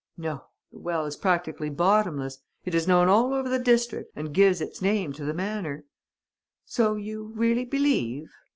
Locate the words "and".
4.15-4.33